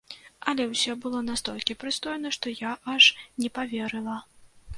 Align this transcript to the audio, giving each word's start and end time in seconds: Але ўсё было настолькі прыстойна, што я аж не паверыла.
Але 0.51 0.63
ўсё 0.69 0.95
было 1.03 1.19
настолькі 1.27 1.75
прыстойна, 1.83 2.33
што 2.39 2.55
я 2.63 2.71
аж 2.95 3.11
не 3.45 3.53
паверыла. 3.61 4.19